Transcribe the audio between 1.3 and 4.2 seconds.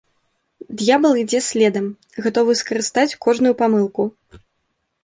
следам, гатовы скарыстаць кожную памылку.